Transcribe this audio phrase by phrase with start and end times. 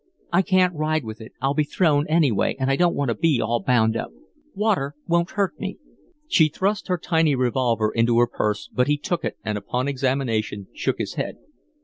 [0.33, 1.33] "I can't ride with it.
[1.43, 4.09] I'll be thrown, anyway, and I don't want to be all bound up.
[4.55, 5.77] Water won't hurt me."
[6.27, 10.65] She thrust her tiny revolver into her dress, but he took it and upon examination
[10.73, 11.35] shook his head.